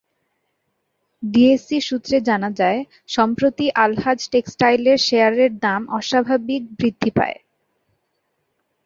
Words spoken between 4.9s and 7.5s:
শেয়ারের দাম অস্বাভাবিক বৃদ্ধি পায়।